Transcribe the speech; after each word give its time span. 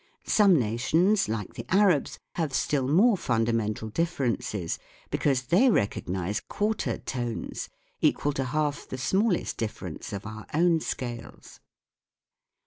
Some 0.25 0.57
nations, 0.57 1.29
like 1.29 1.53
the 1.53 1.65
Arabs, 1.69 2.17
have 2.33 2.55
still 2.55 2.87
more 2.87 3.15
fundamental 3.15 3.89
differences, 3.91 4.79
because 5.11 5.43
they 5.43 5.69
recognise 5.69 6.39
quarter 6.39 6.97
tones, 6.97 7.69
equal 7.99 8.33
to 8.33 8.45
half 8.45 8.87
the 8.87 8.97
smallest 8.97 9.57
difference 9.57 10.11
of 10.11 10.25
our 10.25 10.47
own 10.55 10.79
scales. 10.79 11.59